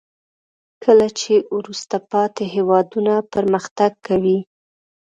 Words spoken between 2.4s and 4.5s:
هیوادونه پرمختګ کوي.